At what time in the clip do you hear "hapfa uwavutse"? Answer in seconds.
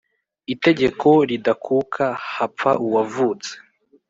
2.33-3.51